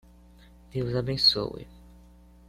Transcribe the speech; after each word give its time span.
Deus 0.71 0.95
abençoe 0.95 1.67